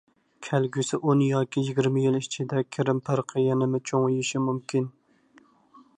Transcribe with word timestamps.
كەلگۈسى 0.45 0.97
ئون 1.09 1.19
ياكى 1.25 1.63
يىگىرمە 1.67 2.03
يىل 2.07 2.17
ئىچىدە، 2.21 2.65
كىرىم 2.77 3.05
پەرقى 3.11 3.45
يەنىمۇ 3.49 3.85
چوڭىيىشى 3.91 4.43
مۇمكىن. 4.49 4.93